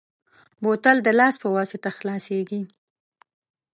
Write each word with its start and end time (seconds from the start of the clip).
بوتل 0.61 0.97
د 1.03 1.09
لاس 1.19 1.35
په 1.43 1.47
واسطه 1.55 1.89
خلاصېږي. 1.97 2.61